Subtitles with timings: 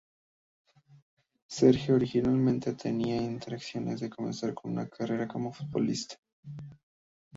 [1.47, 6.15] Serge originalmente tenía intenciones de comenzar una carrera como futbolista.